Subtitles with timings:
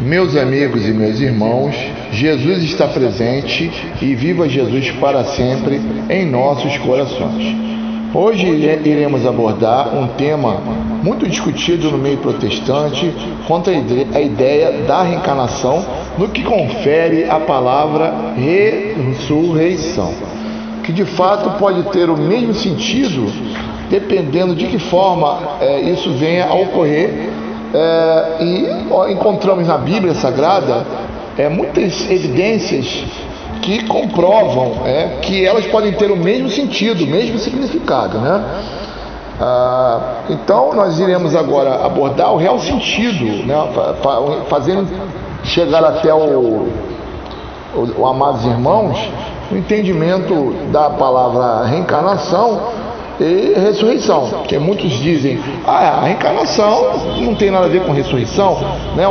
[0.00, 1.72] Meus amigos e meus irmãos,
[2.10, 3.70] Jesus está presente
[4.02, 7.56] e viva Jesus para sempre em nossos corações.
[8.12, 8.44] Hoje
[8.84, 10.60] iremos abordar um tema
[11.00, 13.12] muito discutido no meio protestante
[13.46, 15.86] quanto à ideia da reencarnação
[16.18, 20.12] no que confere a palavra ressurreição,
[20.82, 23.30] que de fato pode ter o mesmo sentido
[23.88, 27.30] dependendo de que forma é, isso venha a ocorrer
[27.74, 30.86] é, e ó, encontramos na Bíblia Sagrada
[31.36, 33.04] é, muitas evidências
[33.62, 38.18] que comprovam é, que elas podem ter o mesmo sentido, o mesmo significado.
[38.18, 38.44] Né?
[39.40, 40.00] Ah,
[40.30, 43.56] então, nós iremos agora abordar o real sentido, né?
[44.48, 44.86] fazendo
[45.42, 46.68] chegar até o,
[47.74, 48.96] o, o amados irmãos
[49.50, 52.83] o entendimento da palavra reencarnação
[53.20, 54.28] e ressurreição.
[54.28, 58.58] Porque muitos dizem, ah, a reencarnação não tem nada a ver com ressurreição.
[58.96, 59.04] Né?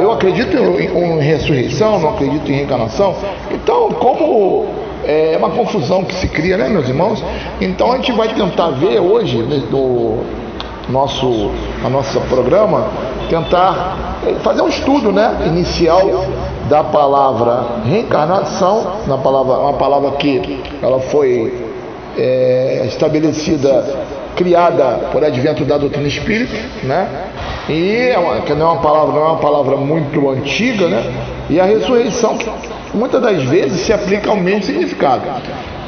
[0.00, 3.14] Eu acredito em, em ressurreição, não acredito em reencarnação.
[3.50, 4.66] Então, como
[5.04, 7.22] é uma confusão que se cria, né, meus irmãos?
[7.60, 10.22] Então a gente vai tentar ver hoje né, no
[10.88, 11.50] nosso,
[11.84, 12.88] a nosso programa,
[13.28, 16.02] tentar é, fazer um estudo, né, inicial
[16.68, 21.69] da palavra reencarnação, na palavra, uma palavra que ela foi
[22.16, 23.84] é, estabelecida,
[24.36, 27.08] criada por advento da doutrina espírita, né?
[27.68, 31.04] E é uma, que não é uma palavra, não é uma palavra muito antiga, né?
[31.48, 32.38] E a ressurreição,
[32.94, 35.22] muitas das vezes se aplica ao mesmo significado.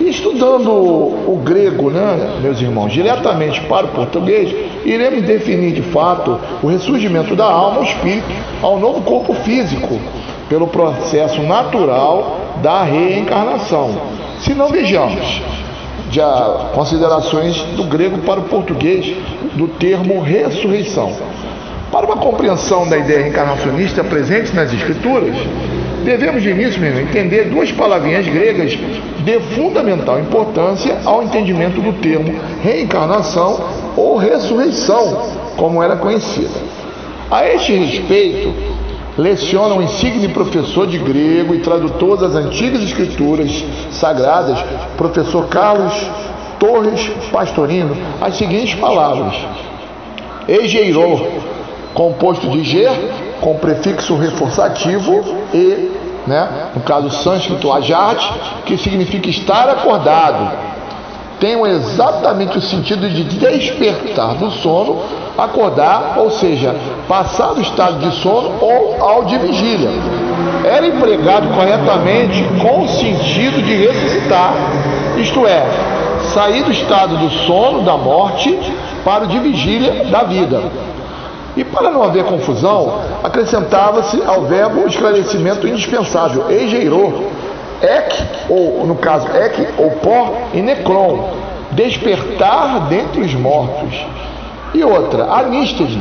[0.00, 4.52] E estudando o, o grego, né, meus irmãos, diretamente para o português,
[4.84, 8.26] iremos definir de fato o ressurgimento da alma, o espírito,
[8.60, 10.00] ao novo corpo físico,
[10.48, 13.90] pelo processo natural da reencarnação.
[14.40, 15.40] Se não vejamos,
[16.12, 16.20] de
[16.74, 19.16] considerações do grego para o português
[19.54, 21.10] do termo ressurreição.
[21.90, 25.34] Para uma compreensão da ideia reencarnacionista presente nas Escrituras,
[26.04, 32.38] devemos de início mesmo entender duas palavrinhas gregas de fundamental importância ao entendimento do termo
[32.62, 33.64] reencarnação
[33.96, 36.60] ou ressurreição, como era conhecida.
[37.30, 38.52] A este respeito,
[39.16, 44.58] leciona um insigne professor de grego e tradutor das antigas escrituras sagradas,
[44.96, 45.92] professor Carlos
[46.58, 49.34] Torres Pastorino, as seguintes palavras:
[50.48, 51.20] Egeirô,
[51.92, 52.90] composto de ger,
[53.40, 55.90] com prefixo reforçativo e,
[56.26, 58.24] né, no caso sânscrito ajat,
[58.64, 60.71] que significa estar acordado
[61.42, 65.02] tem exatamente o sentido de despertar do sono,
[65.36, 66.72] acordar, ou seja,
[67.08, 69.90] passar do estado de sono ou ao de vigília.
[70.64, 74.54] Era empregado corretamente com o sentido de ressuscitar,
[75.16, 75.66] isto é,
[76.32, 78.56] sair do estado do sono, da morte,
[79.04, 80.62] para o de vigília da vida.
[81.56, 87.12] E para não haver confusão, acrescentava-se ao verbo o esclarecimento indispensável, egeirô,
[87.82, 91.30] ek, ou no caso ek ou pó, e necron,
[91.72, 93.94] despertar dentre os mortos.
[94.74, 95.98] E outra, anístese,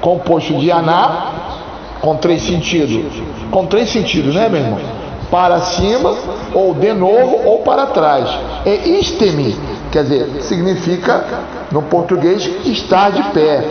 [0.00, 1.32] composto de aná,
[2.00, 3.12] com três sentidos.
[3.50, 4.78] Com três sentidos, né, meu irmão?
[5.30, 6.14] Para cima,
[6.54, 8.28] ou de novo, ou para trás.
[8.66, 9.56] E istemi,
[9.92, 11.24] quer dizer, significa,
[11.70, 13.62] no português, estar de pé.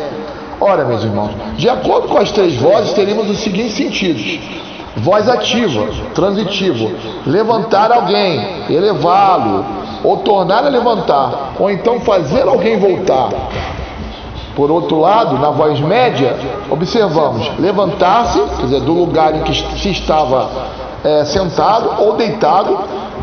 [0.62, 4.40] Ora, meus irmãos, de acordo com as três vozes, teríamos os seguintes sentidos:
[5.02, 6.92] voz ativa, transitivo,
[7.26, 9.66] levantar alguém, elevá-lo,
[10.04, 13.30] ou tornar a levantar, ou então fazer alguém voltar.
[14.56, 16.36] Por outro lado, na voz média,
[16.70, 20.50] observamos levantar-se, quer dizer, do lugar em que se estava
[21.04, 22.78] é, sentado ou deitado,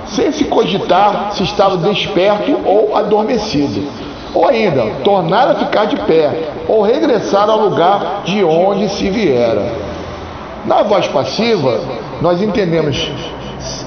[0.07, 3.87] sem se cogitar se estava desperto ou adormecido.
[4.35, 9.86] Ou ainda, tornar a ficar de pé, ou regressar ao lugar de onde se viera.
[10.67, 11.81] Na voz passiva,
[12.21, 13.11] nós entendemos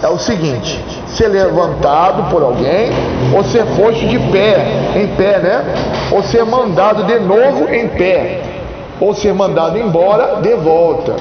[0.01, 2.89] é o seguinte: ser levantado por alguém,
[3.35, 5.65] ou ser posto de pé, em pé, né?
[6.11, 8.41] Ou ser mandado de novo em pé,
[8.99, 11.15] ou ser mandado embora de volta.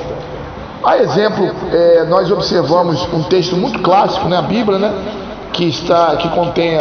[0.85, 4.93] A exemplo, é, nós observamos um texto muito clássico na né, Bíblia, né?
[5.53, 6.79] Que está, que contém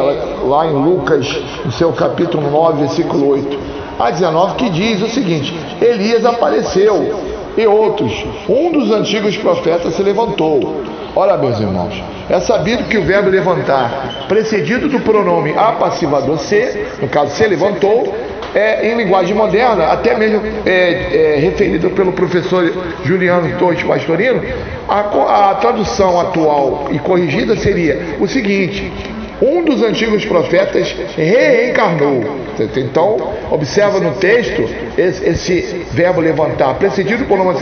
[0.48, 1.28] lá em Lucas,
[1.66, 3.60] no seu capítulo 9, versículo 8
[4.00, 8.26] a 19, que diz o seguinte: Elias apareceu e outros.
[8.48, 10.84] Um dos antigos profetas se levantou.
[11.16, 17.08] Ora, meus irmãos, é sabido que o verbo levantar, precedido do pronome apassivador se, no
[17.08, 18.14] caso se levantou,
[18.54, 22.72] é, em linguagem moderna, até mesmo é, é, referido pelo professor
[23.04, 24.42] Juliano Torres Pastorino,
[24.88, 28.92] a, a tradução atual e corrigida seria o seguinte:
[29.42, 32.38] um dos antigos profetas reencarnou.
[32.76, 33.18] Então,
[33.52, 34.68] observa no texto
[34.98, 37.56] esse, esse verbo levantar, precedido por nome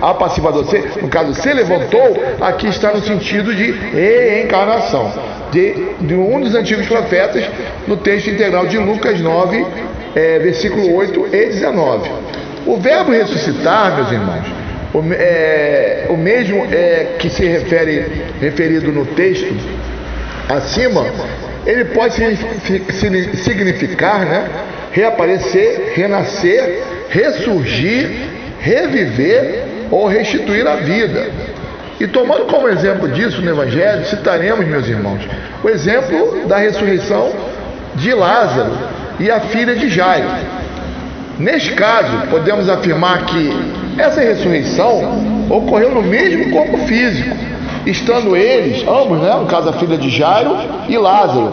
[0.00, 5.12] apassivador, se, no caso, se levantou, aqui está no sentido de reencarnação.
[5.52, 7.44] De, de um dos antigos profetas,
[7.86, 9.66] no texto integral de Lucas 9,
[10.14, 12.10] é, versículo 8 e 19.
[12.66, 14.46] O verbo ressuscitar, meus irmãos,
[14.94, 19.54] o, é, o mesmo é, que se refere referido no texto
[20.56, 21.06] acima,
[21.66, 22.14] ele pode
[23.42, 24.48] significar né,
[24.92, 28.10] reaparecer, renascer, ressurgir,
[28.60, 31.28] reviver ou restituir a vida.
[31.98, 35.20] E tomando como exemplo disso no Evangelho, citaremos, meus irmãos,
[35.62, 37.30] o exemplo da ressurreição
[37.94, 38.72] de Lázaro
[39.18, 40.28] e a filha de Jairo.
[41.38, 43.50] Neste caso, podemos afirmar que
[43.98, 47.36] essa ressurreição ocorreu no mesmo corpo físico,
[47.86, 50.56] estando eles, ambos, né, no caso a filha de Jairo
[50.88, 51.52] e Lázaro,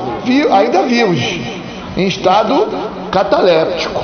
[0.51, 1.19] ainda vivos,
[1.95, 2.67] em estado
[3.11, 4.01] cataléptico.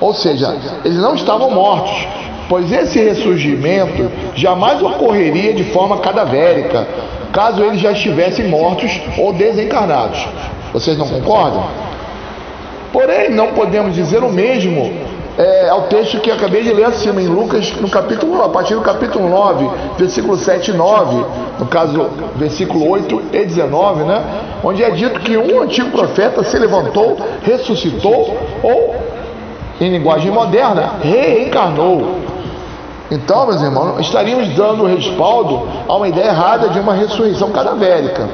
[0.00, 2.06] Ou seja, eles não estavam mortos,
[2.48, 6.86] pois esse ressurgimento jamais ocorreria de forma cadavérica,
[7.32, 10.26] caso eles já estivessem mortos ou desencarnados.
[10.72, 11.64] Vocês não concordam?
[12.92, 14.92] Porém, não podemos dizer o mesmo
[15.38, 18.82] é, ao texto que acabei de ler acima, em Lucas, no capítulo, a partir do
[18.82, 21.24] capítulo 9, versículo 7 e 9,
[21.58, 24.22] no caso, versículo 8 e 19, né?
[24.62, 28.94] Onde é dito que um antigo profeta se levantou, ressuscitou, ou,
[29.80, 32.20] em linguagem moderna, reencarnou.
[33.10, 38.28] Então, meus irmãos, estaríamos dando respaldo a uma ideia errada de uma ressurreição cadavérica,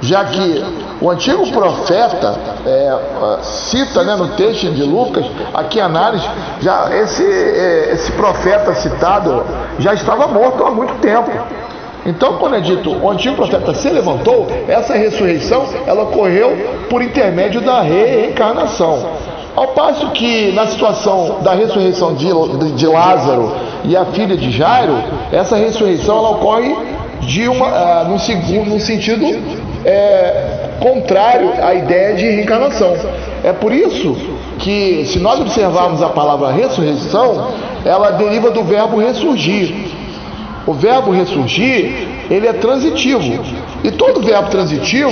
[0.00, 2.34] já que o antigo profeta
[2.66, 6.26] é, cita né, no texto de Lucas, aqui em análise,
[6.60, 9.44] já esse, é, esse profeta citado
[9.78, 11.30] já estava morto há muito tempo.
[12.06, 17.60] Então, quando é dito o antigo profeta se levantou, essa ressurreição ela ocorreu por intermédio
[17.60, 19.08] da reencarnação.
[19.56, 22.28] Ao passo que na situação da ressurreição de,
[22.72, 23.52] de Lázaro
[23.84, 24.96] e a filha de Jairo,
[25.32, 26.76] essa ressurreição ela ocorre
[27.20, 27.66] de uma,
[28.02, 29.24] uh, no, segundo, no sentido
[29.84, 32.94] é, contrário à ideia de reencarnação.
[33.42, 34.16] É por isso
[34.58, 37.52] que, se nós observarmos a palavra ressurreição,
[37.84, 39.74] ela deriva do verbo ressurgir.
[40.66, 43.44] O verbo ressurgir, ele é transitivo.
[43.82, 45.10] E todo verbo transitivo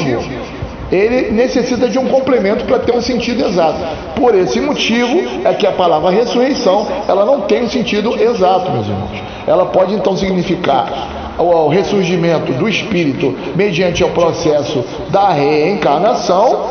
[0.93, 3.79] ele necessita de um complemento para ter um sentido exato.
[4.15, 8.87] Por esse motivo é que a palavra ressurreição ela não tem um sentido exato, meus
[8.87, 9.23] irmãos.
[9.47, 16.67] Ela pode então significar o ressurgimento do espírito mediante o processo da reencarnação,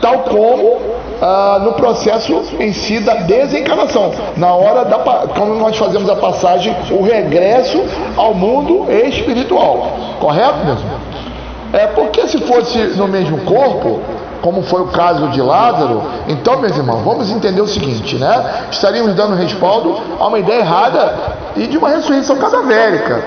[0.00, 0.78] tal como
[1.20, 6.76] ah, no processo em si da desencarnação, na hora da quando nós fazemos a passagem,
[6.90, 7.82] o regresso
[8.16, 9.88] ao mundo espiritual.
[10.20, 10.90] Correto, mesmo?
[11.72, 14.00] É porque se fosse no mesmo corpo,
[14.40, 18.66] como foi o caso de Lázaro, então, meus irmãos, vamos entender o seguinte, né?
[18.70, 21.14] Estaríamos dando respaldo a uma ideia errada
[21.56, 23.24] e de uma ressurreição cadavérica,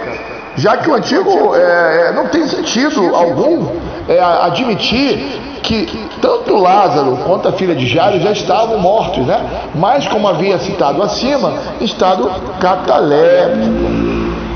[0.60, 3.68] já que o antigo é, é não tem sentido algum
[4.08, 9.70] é, admitir que tanto Lázaro quanto a filha de Jairo já estavam mortos, né?
[9.76, 12.30] Mas, como havia citado acima, estado
[12.60, 14.00] cataléptico.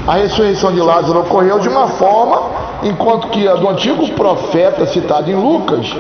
[0.08, 2.42] A ressurreição de Lázaro ocorreu de uma forma
[2.84, 5.96] enquanto que a do antigo profeta citado em Lucas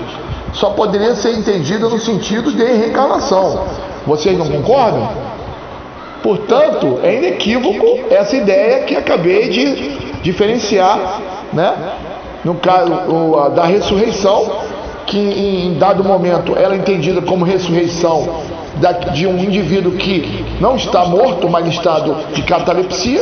[0.53, 3.63] só poderia ser entendida no sentido de reencarnação.
[4.05, 5.09] Vocês não concordam?
[6.23, 11.73] Portanto, é inequívoco essa ideia que acabei de diferenciar, né?
[12.45, 14.49] No caso o, da ressurreição,
[15.05, 18.41] que em dado momento ela é entendida como ressurreição
[19.13, 23.21] de um indivíduo que não está morto, mas em estado de catalepsia,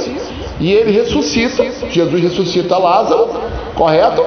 [0.60, 3.30] e ele ressuscita, Jesus ressuscita Lázaro,
[3.76, 4.24] correto?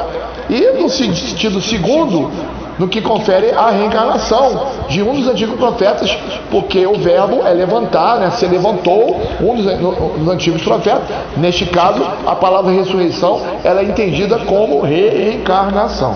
[0.51, 2.31] E no sentido segundo,
[2.79, 6.17] no que confere a reencarnação de um dos antigos profetas,
[6.51, 8.31] porque o verbo é levantar, né?
[8.31, 11.03] se levantou um dos, dos, antigos profetas.
[11.37, 16.15] Neste caso, a palavra ressurreição ela é entendida como reencarnação.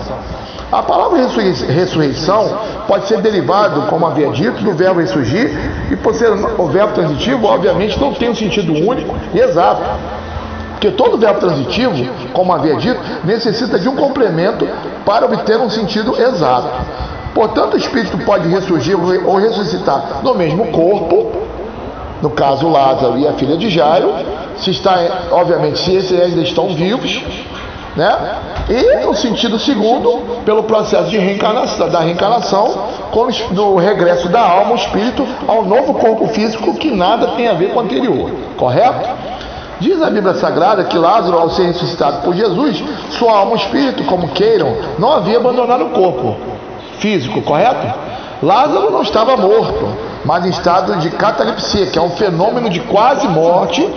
[0.71, 1.17] A palavra
[1.67, 5.49] ressurreição pode ser derivado, como havia dito, do verbo ressurgir,
[5.91, 9.81] e por ser o verbo transitivo, obviamente não tem um sentido único e exato.
[10.79, 11.93] Porque todo verbo transitivo,
[12.31, 14.65] como havia dito, necessita de um complemento
[15.05, 16.69] para obter um sentido exato.
[17.33, 21.33] Portanto, o espírito pode ressurgir ou ressuscitar no mesmo corpo,
[22.21, 24.13] no caso Lázaro e a filha de Jairo,
[24.55, 24.97] se está,
[25.31, 27.21] obviamente, se esses ainda estão vivos,
[27.97, 28.37] né?
[28.69, 32.87] E no sentido segundo, pelo processo de reencarnação, da reencarnação,
[33.51, 37.71] no regresso da alma, o espírito, ao novo corpo físico que nada tem a ver
[37.71, 38.31] com o anterior.
[38.55, 39.09] Correto?
[39.79, 44.03] Diz a Bíblia Sagrada que Lázaro, ao ser ressuscitado por Jesus, sua alma e espírito,
[44.03, 46.35] como queiram, não havia abandonado o corpo
[46.99, 47.87] físico, correto?
[48.43, 49.87] Lázaro não estava morto,
[50.25, 53.87] mas em estado de catalepsia, que é um fenômeno de quase morte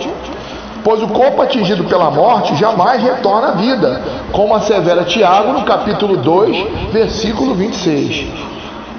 [0.83, 6.17] pois o corpo atingido pela morte jamais retorna à vida, como assevera Tiago no capítulo
[6.17, 8.52] 2, versículo 26.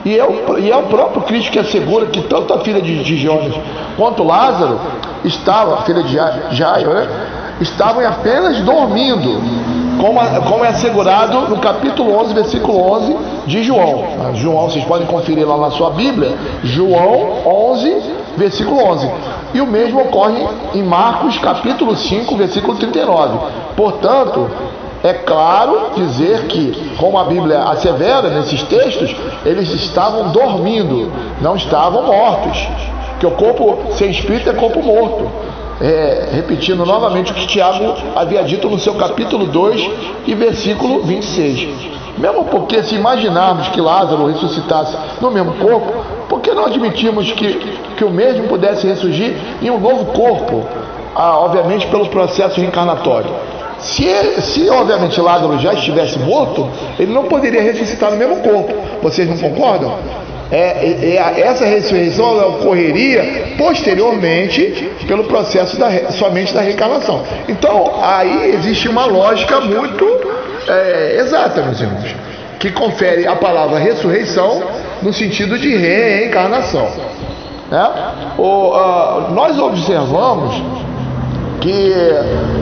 [0.04, 3.02] E é, o, e é o próprio Cristo que assegura que tanto a filha de,
[3.02, 3.28] de
[3.96, 4.78] quanto Lázaro
[5.24, 6.14] estava, a filha de
[6.54, 7.08] Jairo, né,
[7.60, 9.40] estavam apenas dormindo,
[9.98, 14.04] como, como é assegurado no capítulo 11, versículo 11 de João.
[14.20, 18.02] Ah, João, vocês podem conferir lá na sua Bíblia, João 11,
[18.36, 19.10] versículo 11.
[19.54, 23.38] E o mesmo ocorre em Marcos, capítulo 5, versículo 39.
[23.76, 24.50] Portanto,
[25.04, 32.04] é claro dizer que, como a Bíblia assevera nesses textos, eles estavam dormindo, não estavam
[32.04, 32.66] mortos.
[33.20, 35.30] Que o corpo sem espírito é corpo morto.
[35.78, 39.90] É, repetindo novamente o que Tiago havia dito no seu capítulo 2
[40.26, 41.68] e versículo 26.
[42.16, 45.92] Mesmo porque se imaginarmos que Lázaro ressuscitasse no mesmo corpo,
[46.30, 47.54] por que não admitimos que,
[47.94, 50.64] que o mesmo pudesse ressurgir em um novo corpo?
[51.14, 53.30] Ah, obviamente pelo processo reencarnatório.
[53.78, 58.74] Se, se obviamente Lázaro já estivesse morto, ele não poderia ressuscitar no mesmo corpo.
[59.02, 59.98] Vocês não concordam?
[60.50, 67.22] É, é, é, essa ressurreição ocorreria posteriormente pelo processo da, somente da reencarnação.
[67.48, 70.04] Então, aí existe uma lógica muito
[70.68, 72.14] é, exata, meus irmãos,
[72.58, 74.62] que confere a palavra ressurreição
[75.02, 76.88] no sentido de reencarnação.
[77.70, 77.90] Né?
[78.38, 80.54] O, uh, nós observamos
[81.64, 81.92] que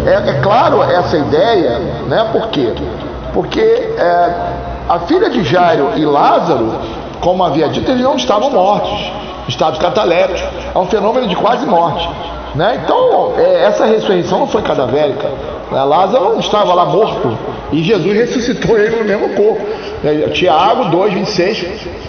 [0.07, 2.29] é, é, claro essa ideia, né?
[2.33, 2.73] Por quê?
[3.35, 4.35] Porque é,
[4.89, 9.13] a filha de Jairo e Lázaro como havia dito, eles não estavam mortos,
[9.49, 10.43] estados catalépticos,
[10.75, 12.07] é um fenômeno de quase morte.
[12.55, 12.83] Né?
[12.85, 15.29] Então, é, essa ressurreição não foi cadavérica.
[15.71, 15.83] Né?
[15.85, 17.39] Lázaro não estava lá morto
[17.71, 19.65] e Jesus ressuscitou ele no mesmo corpo.
[20.33, 21.65] Tiago 2,26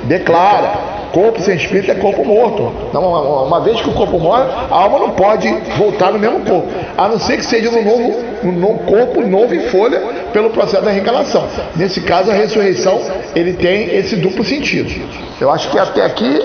[0.06, 0.74] declara:
[1.14, 2.74] corpo sem espírito é corpo morto.
[2.90, 6.40] Então, uma, uma, vez que o corpo morre, a alma não pode voltar no mesmo
[6.42, 6.68] corpo,
[6.98, 10.02] a não ser que seja no novo, no corpo novo em folha
[10.34, 11.48] pelo processo da reencarnação.
[11.76, 13.00] Nesse caso, a ressurreição
[13.36, 14.92] ele tem esse duplo sentido.
[15.40, 16.40] Eu acho que até aqui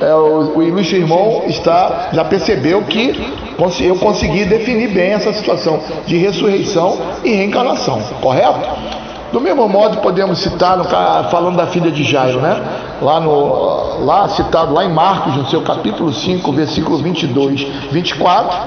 [0.00, 3.14] é, o, o ilustre irmão está, já percebeu que
[3.80, 9.07] eu consegui definir bem essa situação de ressurreição e reencarnação, correto?
[9.32, 12.62] Do mesmo modo, podemos citar, no, falando da filha de Jairo, né?
[13.02, 18.58] lá, no, lá citado lá em Marcos, no seu capítulo 5, versículo 22, 24,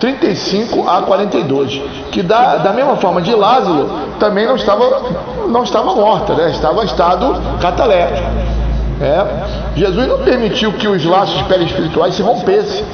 [0.00, 1.80] 35 a 42,
[2.10, 5.02] que da, da mesma forma de Lázaro, também não estava,
[5.48, 6.50] não estava morta, né?
[6.50, 8.28] estava em estado cataléptico.
[9.00, 9.76] É.
[9.76, 12.84] Jesus não permitiu que os laços perispirituais se rompessem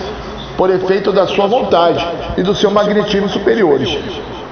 [0.56, 2.04] por efeito da sua vontade
[2.36, 3.96] e do seu magnetismo superiores.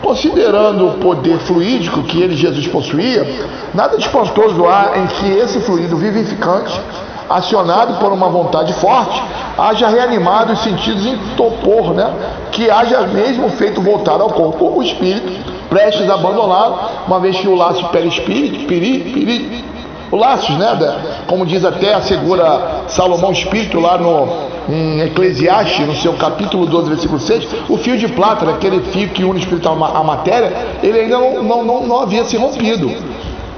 [0.03, 5.61] Considerando o poder fluídico que ele, Jesus, possuía, nada de espantoso há em que esse
[5.61, 6.81] fluido vivificante,
[7.29, 9.23] acionado por uma vontade forte,
[9.59, 12.13] haja reanimado os sentidos em topor, né?
[12.51, 17.55] que haja mesmo feito voltar ao corpo o espírito, prestes a uma vez que o
[17.55, 19.65] laço perispírito, peri, peri,
[20.11, 21.23] o laços, né?
[21.27, 27.19] Como diz até, assegura Salomão Espírito lá no em Eclesiastes, no seu capítulo 12, versículo
[27.19, 30.53] 6, o fio de prata, aquele fio que une o espírito à matéria,
[30.83, 32.91] ele ainda não, não, não, não havia se rompido.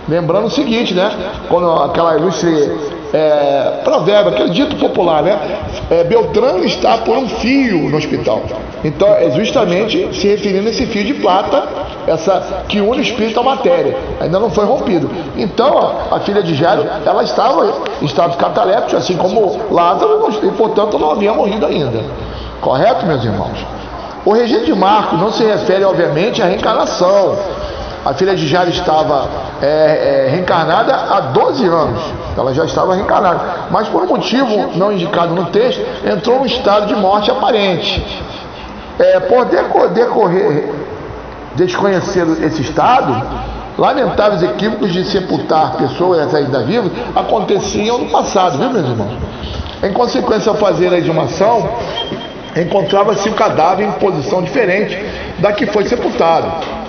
[0.09, 1.11] Lembrando o seguinte, né?
[1.49, 2.49] Quando aquela ilustre
[3.13, 5.39] é, provérbio, aquele dito popular, né?
[5.91, 8.43] É, Beltrano está por um fio no hospital.
[8.83, 11.63] Então, é justamente se referindo a esse fio de prata,
[12.07, 13.97] essa que une o espírito à matéria.
[14.21, 15.11] Ainda não foi rompido.
[15.37, 20.99] Então, a, filha de Jairo, ela estava em estado cataléptico, assim como Lázaro, e portanto
[20.99, 22.01] não havia morrido ainda.
[22.61, 23.59] Correto, meus irmãos?
[24.25, 27.37] O regime de Marcos não se refere, obviamente, à reencarnação.
[28.05, 29.29] A filha de Jairo estava
[29.61, 32.03] é, é, reencarnada há 12 anos.
[32.37, 33.41] Ela já estava reencarnada.
[33.71, 38.05] Mas por um motivo não indicado no texto, entrou num estado de morte aparente.
[38.99, 39.45] É, por
[39.91, 40.69] decorrer,
[41.55, 43.23] desconhecer esse estado,
[43.79, 49.13] lamentáveis equívocos de sepultar pessoas ainda vivas aconteciam no passado, viu, meus irmãos?
[49.83, 51.69] Em consequência, ao fazer a exumação,
[52.57, 54.99] encontrava-se o cadáver em posição diferente
[55.39, 56.82] da que foi sepultado.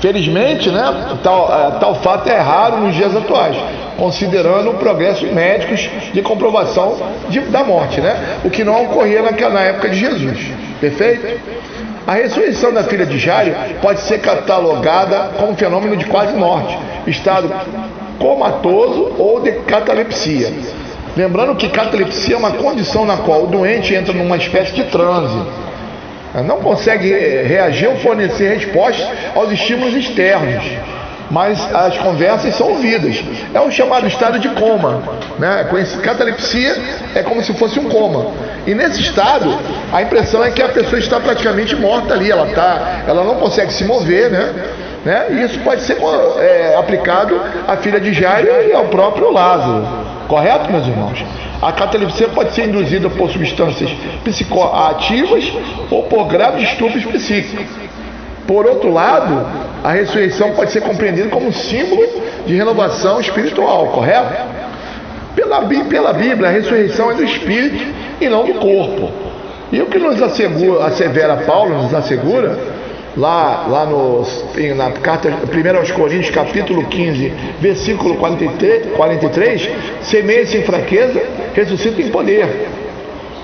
[0.00, 3.54] Felizmente, né, tal, é, tal fato é raro nos dias atuais,
[3.98, 6.96] considerando progressos médicos de comprovação
[7.28, 10.52] de, da morte, né, o que não ocorria naquela, na época de Jesus.
[10.80, 11.38] Perfeito?
[12.06, 17.52] A ressurreição da filha de Jairo pode ser catalogada como fenômeno de quase morte, estado
[18.18, 20.50] comatoso ou de catalepsia.
[21.14, 25.38] Lembrando que catalepsia é uma condição na qual o doente entra numa espécie de transe
[26.34, 30.64] não consegue reagir ou fornecer respostas aos estímulos externos.
[31.30, 33.22] mas as conversas são ouvidas.
[33.54, 35.00] É o chamado estado de coma.
[35.38, 35.64] Né?
[36.02, 36.76] Catalepsia
[37.14, 38.32] é como se fosse um coma.
[38.66, 39.56] E nesse estado,
[39.92, 43.72] a impressão é que a pessoa está praticamente morta ali, ela, tá, ela não consegue
[43.72, 44.52] se mover, né?
[45.04, 45.26] né?
[45.30, 45.98] E isso pode ser
[46.40, 50.19] é, aplicado à filha de Jairo e ao próprio Lázaro.
[50.30, 51.24] Correto, meus irmãos?
[51.60, 53.90] A catalepsia pode ser induzida por substâncias
[54.22, 55.52] psicoativas
[55.90, 57.66] ou por graves distúrbios psíquicos.
[58.46, 59.44] Por outro lado,
[59.82, 62.06] a ressurreição pode ser compreendida como símbolo
[62.46, 64.32] de renovação espiritual, correto?
[65.34, 67.84] Pela, pela Bíblia, a ressurreição é do espírito
[68.20, 69.10] e não do corpo.
[69.72, 72.56] E o que nos assegura, assevera Paulo, nos assegura,
[73.16, 74.24] lá, lá no,
[74.76, 79.70] na carta 1 aos Coríntios, capítulo 15, versículo 43, 43
[80.02, 81.22] semeia-se em fraqueza,
[81.54, 82.68] ressuscita em poder.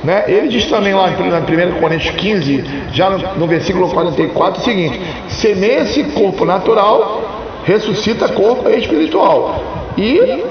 [0.05, 0.25] Né?
[0.29, 5.01] Ele diz também lá em 1 Coríntios 15, já no, no versículo 44, o seguinte:
[5.29, 7.23] semeia-se corpo natural,
[7.65, 9.63] ressuscita corpo espiritual.
[9.97, 10.45] E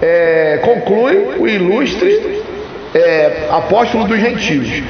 [0.00, 2.42] é, conclui o ilustre
[2.94, 4.82] é, apóstolo dos gentios.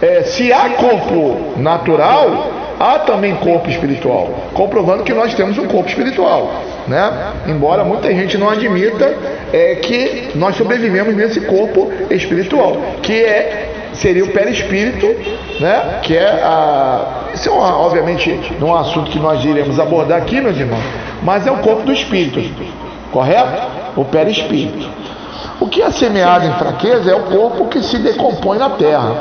[0.00, 5.88] É, se há corpo natural, há também corpo espiritual, comprovando que nós temos um corpo
[5.88, 6.50] espiritual,
[6.86, 7.32] né?
[7.46, 9.14] Embora muita gente não admita
[9.52, 15.06] é, que nós sobrevivemos nesse corpo espiritual, que é seria o perispírito,
[15.60, 16.00] né?
[16.02, 20.18] Que é a isso é uma, obviamente não é um assunto que nós iremos abordar
[20.18, 20.82] aqui, meus irmãos,
[21.22, 22.40] mas é o corpo do espírito,
[23.10, 23.62] correto?
[23.96, 24.88] O perispírito.
[25.60, 29.16] O que é semeado em fraqueza é o corpo que se decompõe na terra.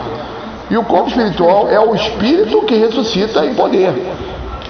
[0.69, 3.93] E o corpo espiritual é o espírito que ressuscita em poder,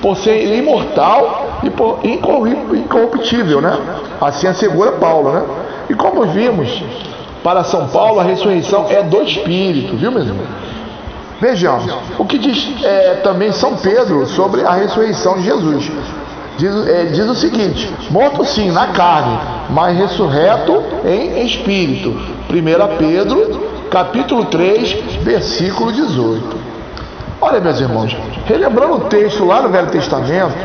[0.02, 3.78] por ser imortal e por incorruptível, né?
[4.20, 5.44] Assim assegura Paulo, né?
[5.90, 6.84] E como vimos,
[7.44, 10.46] para São Paulo a ressurreição é do espírito, viu, meu irmão?
[11.40, 15.92] Vejamos, o que diz é, também São Pedro sobre a ressurreição de Jesus.
[16.58, 19.38] Diz, é, diz o seguinte: morto sim na carne,
[19.70, 22.12] mas ressurreto em espírito.
[22.50, 26.58] 1 Pedro capítulo 3, versículo 18.
[27.42, 30.56] Olha, meus irmãos, relembrando o texto lá no Velho Testamento,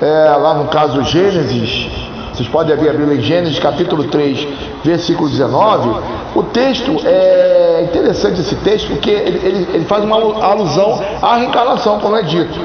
[0.00, 1.88] é, lá no caso Gênesis,
[2.32, 4.46] vocês podem ver a Bíblia em Gênesis capítulo 3,
[4.84, 5.90] versículo 19.
[6.34, 11.98] O texto é interessante esse texto porque ele, ele, ele faz uma alusão à reencarnação,
[11.98, 12.60] como é dito.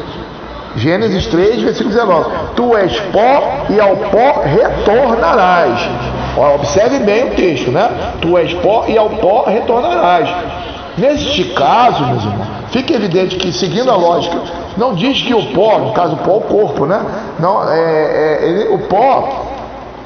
[0.76, 2.30] Gênesis 3, versículo 19.
[2.56, 5.80] Tu és pó e ao pó retornarás.
[6.36, 7.90] Observe bem o texto, né?
[8.22, 10.30] Tu és pó e ao pó retornarás.
[10.98, 14.38] Neste caso, meus irmãos, fica evidente que, seguindo a lógica,
[14.78, 17.02] não diz que o pó, no caso o pó, é o corpo, né?
[17.40, 19.46] Não, é, é ele, o pó,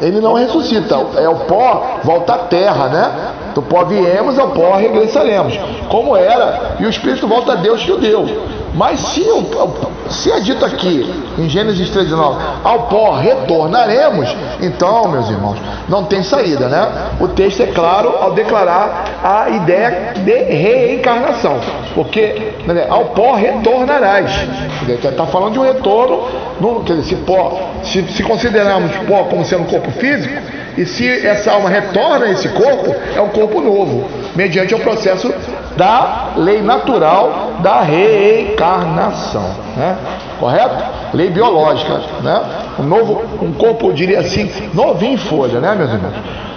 [0.02, 3.12] ele não ressuscita, é o pó, volta à terra, né?
[3.58, 5.60] Do pó viemos, ao pó regressaremos.
[5.90, 8.24] Como era, e o Espírito volta a Deus que o deu.
[8.76, 9.26] Mas se,
[10.12, 14.30] se é dito aqui, em Gênesis 3,9, ao pó retornaremos,
[14.62, 15.58] então, meus irmãos,
[15.90, 16.88] não tem saída, né?
[17.20, 21.60] O texto é claro ao declarar a ideia de reencarnação,
[21.96, 24.30] porque né, ao pó retornarás.
[24.88, 26.28] Está falando de um retorno,
[26.62, 30.36] no, quer dizer, se, pó, se, se considerarmos pó como sendo um corpo físico,
[30.78, 34.06] e se essa alma retorna a esse corpo, é um corpo novo,
[34.36, 35.34] mediante o processo
[35.76, 39.98] da lei natural da reencarnação, né?
[40.40, 40.84] Correto?
[41.14, 42.42] Lei biológica, né?
[42.80, 46.14] Um novo, um corpo, eu diria assim, novinho em folha, né, meus irmãos?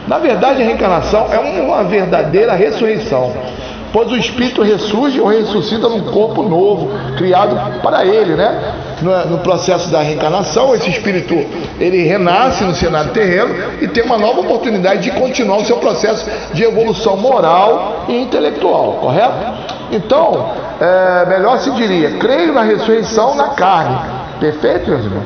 [0.07, 3.33] Na verdade, a reencarnação é uma verdadeira ressurreição
[3.93, 8.75] pois o espírito ressurge ou ressuscita num corpo novo, criado para ele, né?
[9.03, 11.35] No, processo da reencarnação, esse espírito
[11.79, 16.29] ele renasce no cenário terreno e tem uma nova oportunidade de continuar o seu processo
[16.53, 19.81] de evolução moral e intelectual, correto?
[19.91, 23.99] Então, é, melhor se diria, creio na ressurreição na carne.
[24.39, 25.25] Perfeito, meus irmãos?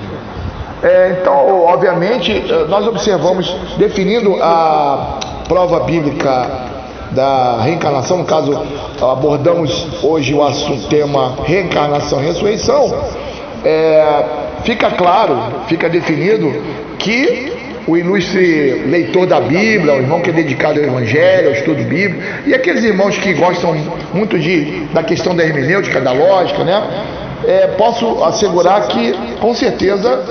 [0.82, 6.46] É, então, obviamente, nós observamos, definindo a prova bíblica
[7.12, 8.60] da reencarnação, no caso,
[9.00, 12.92] abordamos hoje o assunto, tema reencarnação e ressurreição,
[13.64, 14.24] é,
[14.64, 16.52] fica claro, fica definido
[16.98, 17.52] que
[17.86, 22.22] o ilustre leitor da Bíblia, o irmão que é dedicado ao Evangelho, ao estudo bíblico,
[22.46, 23.74] e aqueles irmãos que gostam
[24.12, 26.82] muito de, da questão da hermenêutica, da lógica, né?
[27.46, 30.24] É, posso assegurar que, com certeza,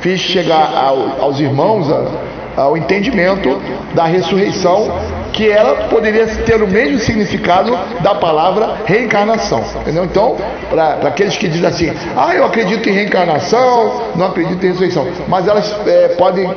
[0.00, 3.60] fiz chegar ao, aos irmãos a, ao entendimento
[3.92, 4.88] da ressurreição
[5.32, 9.62] que ela poderia ter o mesmo significado da palavra reencarnação.
[9.80, 10.04] Entendeu?
[10.04, 10.36] Então,
[10.68, 15.46] para aqueles que dizem assim, ah, eu acredito em reencarnação, não acredito em ressurreição, mas
[15.46, 16.50] elas é, podem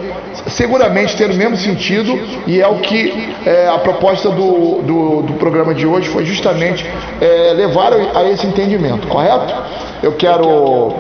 [0.48, 5.34] seguramente ter o mesmo sentido e é o que é, a proposta do, do, do,
[5.34, 6.86] programa de hoje foi justamente
[7.22, 9.54] é, levar a esse entendimento, correto?
[10.02, 10.94] Eu quero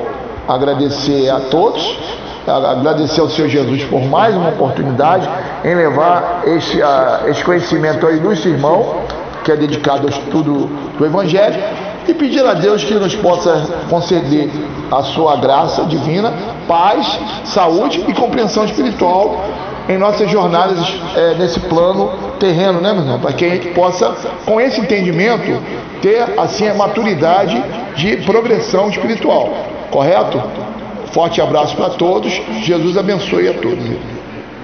[0.47, 1.97] agradecer a todos
[2.47, 5.27] agradecer ao Senhor Jesus por mais uma oportunidade
[5.63, 8.97] em levar esse conhecimento ao ilustre irmão,
[9.43, 11.61] que é dedicado ao estudo do Evangelho,
[12.07, 14.49] e pedir a Deus que nos possa conceder
[14.91, 16.33] a sua graça divina,
[16.67, 19.41] paz, saúde e compreensão espiritual
[19.87, 20.79] em nossas jornadas
[21.15, 23.19] é, nesse plano terreno, né, meu irmão?
[23.19, 24.13] Para que a gente possa,
[24.45, 25.61] com esse entendimento,
[26.01, 27.61] ter assim a maturidade
[27.95, 29.49] de progressão espiritual.
[29.91, 30.41] Correto?
[31.13, 32.33] Forte abraço para todos.
[32.63, 34.22] Jesus abençoe a todos.